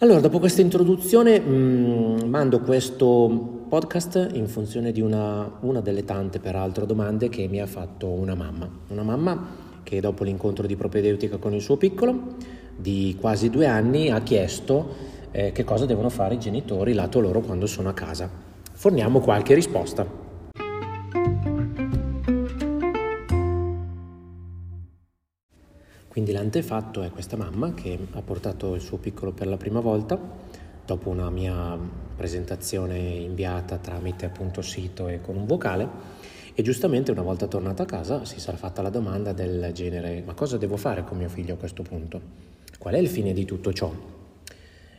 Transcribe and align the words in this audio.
Allora, 0.00 0.20
dopo 0.20 0.38
questa 0.38 0.60
introduzione 0.60 1.40
mh, 1.40 1.50
mm, 1.50 2.18
mando 2.28 2.60
questo 2.60 3.57
podcast 3.68 4.30
in 4.32 4.48
funzione 4.48 4.92
di 4.92 5.02
una, 5.02 5.58
una, 5.60 5.80
delle 5.80 6.04
tante, 6.04 6.40
peraltro, 6.40 6.86
domande 6.86 7.28
che 7.28 7.46
mi 7.48 7.60
ha 7.60 7.66
fatto 7.66 8.08
una 8.08 8.34
mamma. 8.34 8.68
Una 8.88 9.02
mamma 9.02 9.46
che 9.82 10.00
dopo 10.00 10.24
l'incontro 10.24 10.66
di 10.66 10.74
propedeutica 10.74 11.36
con 11.36 11.52
il 11.52 11.60
suo 11.60 11.76
piccolo, 11.76 12.36
di 12.74 13.16
quasi 13.20 13.50
due 13.50 13.66
anni, 13.66 14.10
ha 14.10 14.22
chiesto 14.22 14.88
eh, 15.30 15.52
che 15.52 15.64
cosa 15.64 15.84
devono 15.84 16.08
fare 16.08 16.34
i 16.34 16.38
genitori 16.38 16.94
lato 16.94 17.20
loro 17.20 17.40
quando 17.40 17.66
sono 17.66 17.90
a 17.90 17.92
casa. 17.92 18.30
Forniamo 18.72 19.20
qualche 19.20 19.54
risposta. 19.54 20.06
Quindi 26.08 26.32
l'antefatto 26.32 27.02
è 27.02 27.10
questa 27.10 27.36
mamma 27.36 27.74
che 27.74 27.98
ha 28.12 28.22
portato 28.22 28.74
il 28.74 28.80
suo 28.80 28.96
piccolo 28.96 29.32
per 29.32 29.46
la 29.46 29.56
prima 29.56 29.80
volta 29.80 30.18
dopo 30.84 31.10
una 31.10 31.28
mia 31.28 32.06
presentazione 32.18 32.98
inviata 32.98 33.78
tramite 33.78 34.26
appunto 34.26 34.60
sito 34.60 35.06
e 35.06 35.20
con 35.20 35.36
un 35.36 35.46
vocale 35.46 35.88
e 36.52 36.62
giustamente 36.62 37.12
una 37.12 37.22
volta 37.22 37.46
tornata 37.46 37.84
a 37.84 37.86
casa 37.86 38.24
si 38.24 38.40
sarà 38.40 38.56
fatta 38.56 38.82
la 38.82 38.90
domanda 38.90 39.32
del 39.32 39.70
genere 39.72 40.24
ma 40.26 40.34
cosa 40.34 40.58
devo 40.58 40.76
fare 40.76 41.04
con 41.04 41.16
mio 41.16 41.28
figlio 41.28 41.54
a 41.54 41.56
questo 41.56 41.82
punto? 41.82 42.20
Qual 42.76 42.94
è 42.94 42.98
il 42.98 43.08
fine 43.08 43.32
di 43.32 43.44
tutto 43.44 43.72
ciò? 43.72 43.92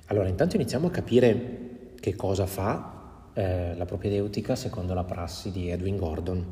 Allora 0.05 0.29
intanto 0.29 0.55
iniziamo 0.55 0.87
a 0.87 0.91
capire 0.91 1.91
che 1.99 2.15
cosa 2.15 2.45
fa 2.45 3.27
eh, 3.33 3.75
la 3.75 3.85
propedeutica 3.85 4.55
secondo 4.55 4.93
la 4.93 5.03
prassi 5.03 5.51
di 5.51 5.69
Edwin 5.69 5.97
Gordon 5.97 6.45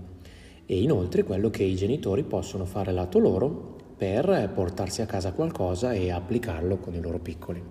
e 0.65 0.81
inoltre 0.81 1.23
quello 1.23 1.49
che 1.49 1.63
i 1.63 1.75
genitori 1.75 2.23
possono 2.23 2.65
fare 2.65 2.91
lato 2.91 3.19
loro 3.19 3.77
per 3.95 4.51
portarsi 4.53 5.01
a 5.01 5.05
casa 5.05 5.31
qualcosa 5.31 5.93
e 5.93 6.11
applicarlo 6.11 6.77
con 6.77 6.93
i 6.93 6.99
loro 6.99 7.19
piccoli. 7.19 7.63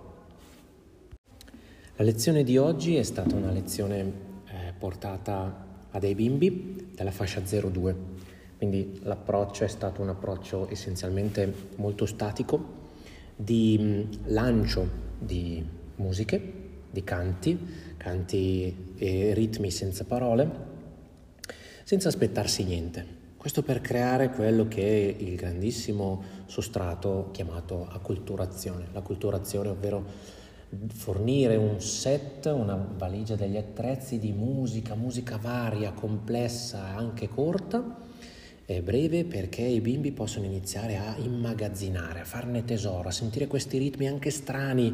La 1.98 2.04
lezione 2.04 2.44
di 2.44 2.58
oggi 2.58 2.96
è 2.96 3.02
stata 3.02 3.34
una 3.36 3.50
lezione 3.50 4.00
eh, 4.48 4.74
portata 4.78 5.64
a 5.90 5.98
dei 5.98 6.14
bimbi 6.14 6.90
della 6.94 7.10
fascia 7.10 7.40
0-2, 7.40 7.94
quindi 8.58 9.00
l'approccio 9.02 9.64
è 9.64 9.68
stato 9.68 10.02
un 10.02 10.10
approccio 10.10 10.68
essenzialmente 10.68 11.50
molto 11.76 12.04
statico 12.04 12.90
di 13.34 13.78
mm, 13.80 14.00
lancio 14.24 14.86
di 15.18 15.64
musiche, 15.94 16.52
di 16.90 17.02
canti, 17.02 17.58
canti 17.96 18.92
e 18.98 19.32
ritmi 19.32 19.70
senza 19.70 20.04
parole, 20.04 20.50
senza 21.82 22.08
aspettarsi 22.08 22.64
niente. 22.64 23.06
Questo 23.38 23.62
per 23.62 23.80
creare 23.80 24.28
quello 24.28 24.68
che 24.68 24.82
è 24.82 25.22
il 25.22 25.34
grandissimo 25.34 26.22
sostrato 26.44 27.30
chiamato 27.32 27.88
acculturazione. 27.90 28.88
L'acculturazione, 28.92 29.70
ovvero 29.70 30.44
fornire 30.88 31.56
un 31.56 31.80
set, 31.80 32.46
una 32.46 32.74
valigia 32.74 33.36
degli 33.36 33.56
attrezzi 33.56 34.18
di 34.18 34.32
musica, 34.32 34.94
musica 34.94 35.38
varia, 35.40 35.92
complessa, 35.92 36.94
anche 36.96 37.28
corta 37.28 38.04
e 38.64 38.82
breve 38.82 39.24
perché 39.24 39.62
i 39.62 39.80
bimbi 39.80 40.10
possono 40.10 40.44
iniziare 40.44 40.96
a 40.96 41.14
immagazzinare, 41.18 42.20
a 42.20 42.24
farne 42.24 42.64
tesoro, 42.64 43.08
a 43.08 43.12
sentire 43.12 43.46
questi 43.46 43.78
ritmi 43.78 44.08
anche 44.08 44.30
strani. 44.30 44.92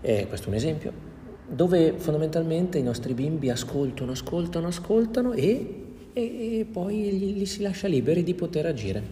E 0.00 0.26
questo 0.28 0.46
è 0.46 0.48
un 0.50 0.54
esempio 0.54 1.14
dove 1.48 1.92
fondamentalmente 1.92 2.78
i 2.78 2.82
nostri 2.82 3.14
bimbi 3.14 3.50
ascoltano, 3.50 4.12
ascoltano, 4.12 4.66
ascoltano 4.66 5.32
e 5.32 5.85
e, 6.18 6.60
e 6.60 6.64
poi 6.64 7.18
li, 7.18 7.36
li, 7.36 7.44
si 7.44 7.60
lascia 7.60 7.88
liberi 7.88 8.22
di 8.22 8.32
poter 8.32 8.64
agire, 8.64 9.02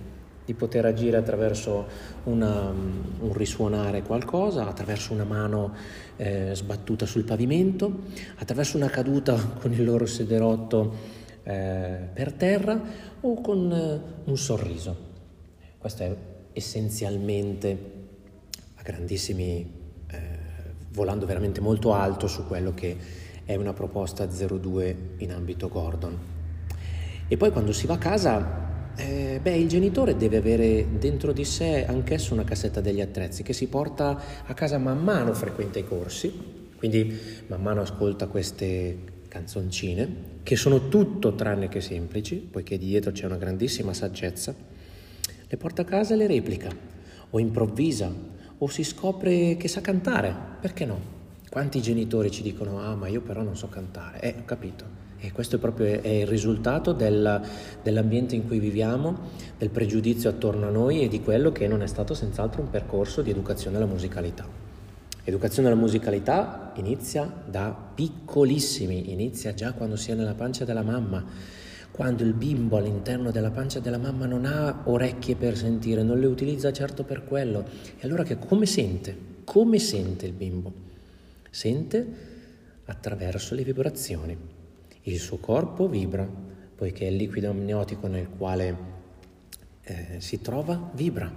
di 0.42 0.54
poter 0.54 0.86
agire 0.86 1.18
attraverso 1.18 1.86
una, 2.24 2.70
un 2.70 3.32
risuonare 3.34 4.02
qualcosa, 4.02 4.66
attraverso 4.66 5.12
una 5.12 5.24
mano 5.24 5.74
eh, 6.16 6.52
sbattuta 6.54 7.04
sul 7.04 7.24
pavimento, 7.24 8.04
attraverso 8.36 8.78
una 8.78 8.88
caduta 8.88 9.34
con 9.60 9.70
il 9.74 9.84
loro 9.84 10.06
sederotto 10.06 10.94
eh, 11.42 12.08
per 12.10 12.32
terra 12.32 12.80
o 13.20 13.40
con 13.42 13.70
eh, 13.70 14.30
un 14.30 14.36
sorriso. 14.38 14.96
Questo 15.76 16.02
è 16.04 16.16
essenzialmente 16.54 17.92
a 18.76 18.82
grandissimi 18.82 19.82
volando 20.92 21.26
veramente 21.26 21.60
molto 21.60 21.92
alto 21.92 22.28
su 22.28 22.46
quello 22.46 22.72
che 22.72 22.96
è 23.44 23.56
una 23.56 23.72
proposta 23.72 24.26
02 24.26 24.96
in 25.18 25.32
ambito 25.32 25.68
Gordon. 25.68 26.33
E 27.26 27.36
poi 27.38 27.50
quando 27.50 27.72
si 27.72 27.86
va 27.86 27.94
a 27.94 27.98
casa, 27.98 28.92
eh, 28.96 29.40
beh, 29.42 29.56
il 29.56 29.66
genitore 29.66 30.16
deve 30.16 30.36
avere 30.36 30.86
dentro 30.98 31.32
di 31.32 31.44
sé 31.44 31.86
anch'esso 31.86 32.34
una 32.34 32.44
cassetta 32.44 32.80
degli 32.80 33.00
attrezzi 33.00 33.42
che 33.42 33.54
si 33.54 33.66
porta 33.66 34.20
a 34.44 34.54
casa 34.54 34.78
man 34.78 35.02
mano 35.02 35.32
frequenta 35.32 35.78
i 35.78 35.84
corsi, 35.84 36.70
quindi 36.76 37.18
man 37.46 37.62
mano 37.62 37.80
ascolta 37.80 38.26
queste 38.26 39.12
canzoncine 39.28 40.32
che 40.42 40.54
sono 40.54 40.88
tutto 40.88 41.34
tranne 41.34 41.68
che 41.68 41.80
semplici, 41.80 42.36
poiché 42.36 42.76
dietro 42.76 43.10
c'è 43.10 43.24
una 43.24 43.38
grandissima 43.38 43.94
saggezza, 43.94 44.54
le 45.48 45.56
porta 45.56 45.82
a 45.82 45.86
casa 45.86 46.14
e 46.14 46.18
le 46.18 46.26
replica 46.26 46.70
o 47.30 47.38
improvvisa 47.38 48.12
o 48.58 48.68
si 48.68 48.84
scopre 48.84 49.56
che 49.56 49.66
sa 49.66 49.80
cantare, 49.80 50.34
perché 50.60 50.84
no? 50.84 51.12
Quanti 51.48 51.80
genitori 51.80 52.30
ci 52.30 52.42
dicono, 52.42 52.80
ah 52.80 52.94
ma 52.94 53.08
io 53.08 53.22
però 53.22 53.42
non 53.42 53.56
so 53.56 53.68
cantare, 53.68 54.20
eh 54.20 54.34
ho 54.38 54.44
capito. 54.44 55.03
E 55.24 55.32
questo 55.32 55.56
è 55.56 55.58
proprio 55.58 56.02
è 56.02 56.08
il 56.08 56.26
risultato 56.26 56.92
del, 56.92 57.40
dell'ambiente 57.82 58.34
in 58.34 58.46
cui 58.46 58.58
viviamo, 58.58 59.16
del 59.56 59.70
pregiudizio 59.70 60.28
attorno 60.28 60.66
a 60.66 60.70
noi 60.70 61.00
e 61.00 61.08
di 61.08 61.22
quello 61.22 61.50
che 61.50 61.66
non 61.66 61.80
è 61.80 61.86
stato 61.86 62.12
senz'altro 62.12 62.60
un 62.60 62.68
percorso 62.68 63.22
di 63.22 63.30
educazione 63.30 63.76
alla 63.78 63.86
musicalità. 63.86 64.46
Educazione 65.24 65.68
alla 65.68 65.78
musicalità 65.78 66.72
inizia 66.74 67.32
da 67.46 67.74
piccolissimi, 67.94 69.12
inizia 69.12 69.54
già 69.54 69.72
quando 69.72 69.96
si 69.96 70.10
è 70.10 70.14
nella 70.14 70.34
pancia 70.34 70.66
della 70.66 70.82
mamma 70.82 71.24
quando 71.90 72.24
il 72.24 72.32
bimbo 72.32 72.76
all'interno 72.76 73.30
della 73.30 73.52
pancia 73.52 73.78
della 73.78 73.98
mamma 73.98 74.26
non 74.26 74.46
ha 74.46 74.80
orecchie 74.86 75.36
per 75.36 75.56
sentire, 75.56 76.02
non 76.02 76.18
le 76.18 76.26
utilizza 76.26 76.72
certo 76.72 77.04
per 77.04 77.22
quello. 77.22 77.64
E 78.00 78.04
allora 78.04 78.24
che 78.24 78.36
come 78.36 78.66
sente? 78.66 79.16
Come 79.44 79.78
sente 79.78 80.26
il 80.26 80.32
bimbo? 80.32 80.72
Sente 81.48 82.06
attraverso 82.86 83.54
le 83.54 83.62
vibrazioni. 83.62 84.36
Il 85.06 85.18
suo 85.18 85.38
corpo 85.38 85.88
vibra, 85.88 86.28
poiché 86.74 87.04
il 87.04 87.16
liquido 87.16 87.50
amniotico 87.50 88.06
nel 88.06 88.28
quale 88.36 88.76
eh, 89.82 90.16
si 90.18 90.40
trova 90.40 90.90
vibra 90.94 91.32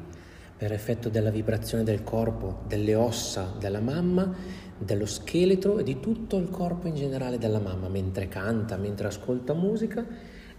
per 0.58 0.72
effetto 0.72 1.10
della 1.10 1.30
vibrazione 1.30 1.84
del 1.84 2.04
corpo, 2.04 2.64
delle 2.68 2.96
ossa 2.96 3.54
della 3.60 3.82
mamma, 3.82 4.34
dello 4.78 5.06
scheletro 5.06 5.80
e 5.80 5.84
di 5.84 6.00
tutto 6.00 6.38
il 6.38 6.50
corpo 6.50 6.88
in 6.88 6.96
generale 6.96 7.38
della 7.38 7.60
mamma, 7.60 7.90
mentre 7.90 8.28
canta, 8.28 8.78
mentre 8.78 9.08
ascolta 9.08 9.54
musica 9.54 10.06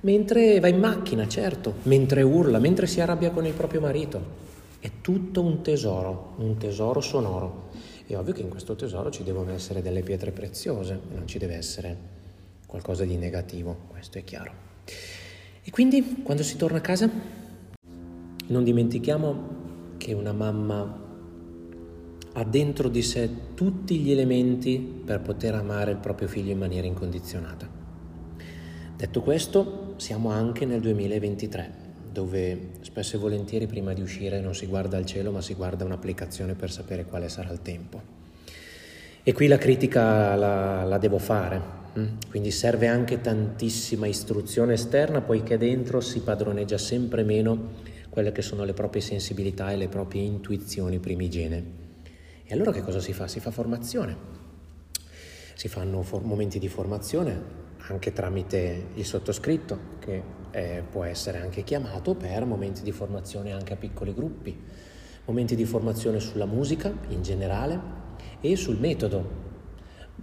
mentre 0.00 0.60
va 0.60 0.68
in 0.68 0.78
macchina, 0.78 1.26
certo, 1.26 1.74
mentre 1.84 2.22
urla, 2.22 2.58
mentre 2.58 2.86
si 2.86 3.00
arrabbia 3.00 3.30
con 3.30 3.46
il 3.46 3.54
proprio 3.54 3.80
marito. 3.80 4.46
È 4.78 4.90
tutto 5.00 5.42
un 5.42 5.62
tesoro, 5.62 6.34
un 6.38 6.56
tesoro 6.56 7.00
sonoro. 7.00 7.70
È 8.06 8.16
ovvio 8.16 8.32
che 8.32 8.42
in 8.42 8.48
questo 8.48 8.76
tesoro 8.76 9.10
ci 9.10 9.24
devono 9.24 9.50
essere 9.50 9.82
delle 9.82 10.02
pietre 10.02 10.30
preziose, 10.30 11.00
non 11.12 11.26
ci 11.26 11.38
deve 11.38 11.54
essere 11.54 12.16
qualcosa 12.68 13.04
di 13.06 13.16
negativo, 13.16 13.86
questo 13.88 14.18
è 14.18 14.24
chiaro. 14.24 14.52
E 15.64 15.70
quindi 15.70 16.20
quando 16.22 16.42
si 16.42 16.56
torna 16.56 16.78
a 16.78 16.82
casa 16.82 17.10
non 18.48 18.62
dimentichiamo 18.62 19.56
che 19.96 20.12
una 20.12 20.32
mamma 20.32 21.06
ha 22.34 22.44
dentro 22.44 22.88
di 22.88 23.02
sé 23.02 23.54
tutti 23.54 23.98
gli 23.98 24.10
elementi 24.12 24.78
per 24.78 25.20
poter 25.20 25.54
amare 25.54 25.92
il 25.92 25.96
proprio 25.96 26.28
figlio 26.28 26.52
in 26.52 26.58
maniera 26.58 26.86
incondizionata. 26.86 27.68
Detto 28.96 29.22
questo, 29.22 29.94
siamo 29.96 30.30
anche 30.30 30.66
nel 30.66 30.80
2023, 30.80 31.72
dove 32.12 32.70
spesso 32.82 33.16
e 33.16 33.18
volentieri 33.18 33.66
prima 33.66 33.94
di 33.94 34.02
uscire 34.02 34.40
non 34.40 34.54
si 34.54 34.66
guarda 34.66 34.98
al 34.98 35.06
cielo, 35.06 35.30
ma 35.30 35.40
si 35.40 35.54
guarda 35.54 35.84
un'applicazione 35.84 36.54
per 36.54 36.70
sapere 36.70 37.06
quale 37.06 37.30
sarà 37.30 37.50
il 37.50 37.62
tempo. 37.62 38.16
E 39.22 39.32
qui 39.32 39.46
la 39.46 39.58
critica 39.58 40.34
la, 40.34 40.84
la 40.84 40.98
devo 40.98 41.18
fare? 41.18 41.77
Quindi 42.30 42.50
serve 42.50 42.86
anche 42.86 43.20
tantissima 43.20 44.06
istruzione 44.06 44.74
esterna, 44.74 45.20
poiché 45.20 45.58
dentro 45.58 46.00
si 46.00 46.20
padroneggia 46.20 46.78
sempre 46.78 47.22
meno 47.24 47.96
quelle 48.08 48.32
che 48.32 48.42
sono 48.42 48.64
le 48.64 48.72
proprie 48.72 49.02
sensibilità 49.02 49.70
e 49.70 49.76
le 49.76 49.88
proprie 49.88 50.22
intuizioni 50.22 50.98
primigene. 50.98 51.64
E 52.44 52.54
allora 52.54 52.72
che 52.72 52.82
cosa 52.82 53.00
si 53.00 53.12
fa? 53.12 53.28
Si 53.28 53.40
fa 53.40 53.50
formazione. 53.50 54.16
Si 55.54 55.68
fanno 55.68 56.02
for- 56.02 56.24
momenti 56.24 56.58
di 56.58 56.68
formazione 56.68 57.66
anche 57.88 58.12
tramite 58.12 58.88
il 58.94 59.04
sottoscritto 59.04 59.78
che 59.98 60.22
eh, 60.50 60.82
può 60.88 61.04
essere 61.04 61.40
anche 61.40 61.62
chiamato 61.62 62.14
per 62.14 62.44
momenti 62.44 62.82
di 62.82 62.92
formazione 62.92 63.52
anche 63.52 63.72
a 63.72 63.76
piccoli 63.76 64.14
gruppi, 64.14 64.56
momenti 65.26 65.54
di 65.54 65.64
formazione 65.64 66.20
sulla 66.20 66.46
musica 66.46 66.92
in 67.08 67.22
generale 67.22 67.80
e 68.40 68.56
sul 68.56 68.78
metodo, 68.78 69.47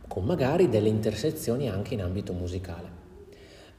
con 0.07 0.25
magari 0.25 0.69
delle 0.69 0.89
intersezioni 0.89 1.69
anche 1.69 1.93
in 1.93 2.01
ambito 2.01 2.33
musicale. 2.33 3.03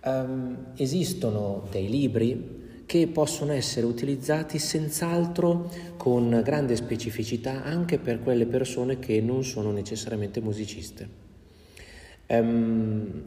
Um, 0.05 0.73
esistono 0.77 1.67
dei 1.71 1.89
libri 1.89 2.65
che 2.87 3.09
possono 3.09 3.53
essere 3.53 3.87
utilizzati 3.87 4.59
senz'altro 4.59 5.69
con 5.97 6.41
grande 6.45 6.77
specificità 6.77 7.65
anche 7.65 7.99
per 7.99 8.23
quelle 8.23 8.47
persone 8.47 9.01
che 9.01 9.21
non 9.21 9.43
sono 9.43 9.73
necessariamente 9.73 10.41
musiciste. 10.41 11.25
Um, 12.29 13.23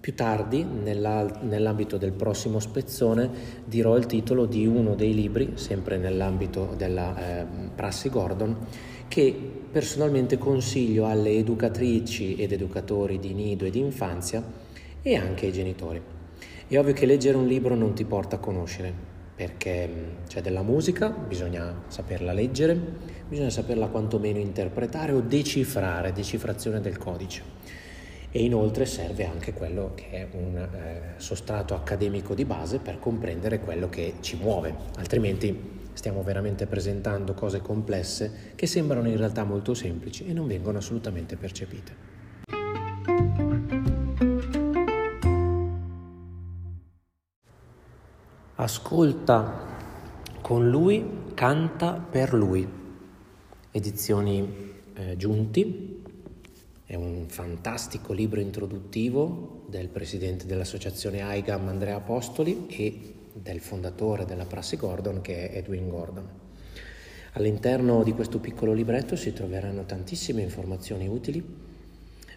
più 0.00 0.14
tardi, 0.14 0.64
nella, 0.64 1.24
nell'ambito 1.42 1.98
del 1.98 2.12
prossimo 2.12 2.58
spezzone, 2.58 3.28
dirò 3.66 3.96
il 3.98 4.06
titolo 4.06 4.46
di 4.46 4.66
uno 4.66 4.94
dei 4.94 5.12
libri, 5.12 5.52
sempre 5.54 5.98
nell'ambito 5.98 6.74
della 6.76 7.40
eh, 7.40 7.46
prassi 7.74 8.08
Gordon, 8.08 8.56
che 9.10 9.34
personalmente 9.72 10.38
consiglio 10.38 11.06
alle 11.06 11.32
educatrici 11.32 12.36
ed 12.36 12.52
educatori 12.52 13.18
di 13.18 13.34
nido 13.34 13.64
e 13.64 13.70
di 13.70 13.80
infanzia 13.80 14.40
e 15.02 15.16
anche 15.16 15.46
ai 15.46 15.52
genitori. 15.52 16.00
È 16.68 16.78
ovvio 16.78 16.92
che 16.92 17.06
leggere 17.06 17.36
un 17.36 17.48
libro 17.48 17.74
non 17.74 17.92
ti 17.92 18.04
porta 18.04 18.36
a 18.36 18.38
conoscere, 18.38 18.94
perché 19.34 19.88
mm, 19.88 20.26
c'è 20.28 20.40
della 20.40 20.62
musica, 20.62 21.08
bisogna 21.08 21.82
saperla 21.88 22.32
leggere, 22.32 22.78
bisogna 23.28 23.50
saperla 23.50 23.88
quantomeno 23.88 24.38
interpretare 24.38 25.10
o 25.10 25.20
decifrare, 25.20 26.12
decifrazione 26.12 26.80
del 26.80 26.96
codice 26.96 27.42
e 28.30 28.44
inoltre 28.44 28.86
serve 28.86 29.24
anche 29.24 29.52
quello 29.52 29.90
che 29.96 30.08
è 30.10 30.28
un 30.36 30.56
eh, 30.56 31.14
sostrato 31.16 31.74
accademico 31.74 32.32
di 32.34 32.44
base 32.44 32.78
per 32.78 33.00
comprendere 33.00 33.58
quello 33.58 33.88
che 33.88 34.14
ci 34.20 34.36
muove, 34.36 34.72
altrimenti 34.98 35.79
stiamo 35.92 36.22
veramente 36.22 36.66
presentando 36.66 37.34
cose 37.34 37.60
complesse 37.60 38.52
che 38.54 38.66
sembrano 38.66 39.08
in 39.08 39.16
realtà 39.16 39.44
molto 39.44 39.74
semplici 39.74 40.26
e 40.26 40.32
non 40.32 40.46
vengono 40.46 40.78
assolutamente 40.78 41.36
percepite. 41.36 42.08
Ascolta 48.56 49.66
con 50.40 50.68
lui, 50.68 51.32
canta 51.34 51.92
per 51.92 52.34
lui. 52.34 52.68
Edizioni 53.70 54.72
eh, 54.94 55.16
Giunti, 55.16 56.02
è 56.84 56.96
un 56.96 57.26
fantastico 57.28 58.12
libro 58.12 58.40
introduttivo 58.40 59.64
del 59.68 59.88
presidente 59.88 60.46
dell'associazione 60.46 61.22
AIGAM 61.22 61.68
Andrea 61.68 61.94
Apostoli 61.94 62.66
e 62.66 63.14
del 63.32 63.60
fondatore 63.60 64.24
della 64.24 64.44
Prassi 64.44 64.76
Gordon 64.76 65.20
che 65.20 65.50
è 65.50 65.58
Edwin 65.58 65.88
Gordon. 65.88 66.28
All'interno 67.34 68.02
di 68.02 68.12
questo 68.12 68.38
piccolo 68.38 68.72
libretto 68.72 69.16
si 69.16 69.32
troveranno 69.32 69.84
tantissime 69.84 70.42
informazioni 70.42 71.06
utili 71.06 71.44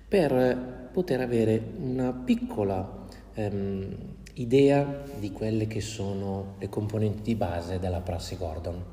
per 0.07 0.90
poter 0.92 1.22
avere 1.22 1.60
una 1.80 2.12
piccola 2.12 3.07
ehm, 3.34 3.95
idea 4.36 5.04
di 5.18 5.31
quelle 5.31 5.68
che 5.68 5.81
sono 5.81 6.56
le 6.60 6.69
componenti 6.69 7.22
di 7.24 7.36
base 7.36 7.80
della 7.80 8.01
Prassi 8.01 8.36
Gordon. 8.36 8.84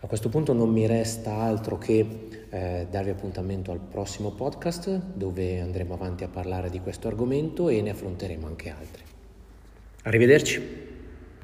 A 0.00 0.06
questo 0.08 0.28
punto 0.28 0.52
non 0.52 0.68
mi 0.70 0.86
resta 0.86 1.34
altro 1.36 1.78
che 1.78 2.44
eh, 2.50 2.86
darvi 2.90 3.10
appuntamento 3.10 3.70
al 3.70 3.78
prossimo 3.78 4.32
podcast 4.32 4.90
dove 5.14 5.60
andremo 5.60 5.94
avanti 5.94 6.24
a 6.24 6.28
parlare 6.28 6.70
di 6.70 6.80
questo 6.80 7.06
argomento 7.06 7.68
e 7.68 7.80
ne 7.82 7.90
affronteremo 7.90 8.46
anche 8.46 8.68
altri. 8.68 9.02
Arrivederci. 10.02 10.91